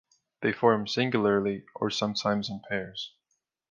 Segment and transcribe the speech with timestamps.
[0.41, 3.13] They form singularly or sometimes in pairs.